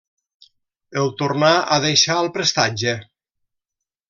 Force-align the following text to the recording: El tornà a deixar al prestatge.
El 1.01 1.13
tornà 1.19 1.51
a 1.75 1.79
deixar 1.85 2.17
al 2.23 2.31
prestatge. 2.39 2.97